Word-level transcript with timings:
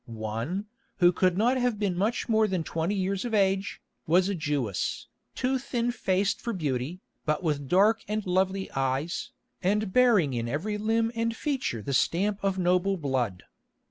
One, 0.07 0.65
who 0.97 1.11
could 1.11 1.37
not 1.37 1.57
have 1.57 1.77
been 1.77 1.95
much 1.95 2.27
more 2.27 2.47
than 2.47 2.63
twenty 2.63 2.95
years 2.95 3.23
of 3.23 3.35
age, 3.35 3.83
was 4.07 4.29
a 4.29 4.33
Jewess, 4.33 5.05
too 5.35 5.59
thin 5.59 5.91
faced 5.91 6.41
for 6.41 6.53
beauty, 6.53 7.01
but 7.23 7.43
with 7.43 7.67
dark 7.67 8.03
and 8.07 8.25
lovely 8.25 8.71
eyes, 8.71 9.29
and 9.61 9.93
bearing 9.93 10.33
in 10.33 10.49
every 10.49 10.79
limb 10.79 11.11
and 11.13 11.35
feature 11.35 11.83
the 11.83 11.93
stamp 11.93 12.39
of 12.43 12.57
noble 12.57 12.97
blood. 12.97 13.43